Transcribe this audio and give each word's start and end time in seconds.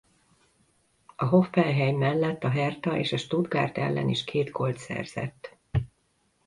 A 1.15 1.25
Hoffenheim 1.25 1.97
mellett 1.97 2.43
a 2.43 2.49
Hertha 2.49 2.97
és 2.97 3.11
a 3.13 3.17
Stuttgart 3.17 3.77
ellen 3.77 4.09
is 4.09 4.23
két 4.23 4.49
gólt 4.49 4.77
szerzett. 4.77 5.57